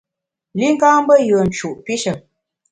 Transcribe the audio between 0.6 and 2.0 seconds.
ka mbe yùen, nshut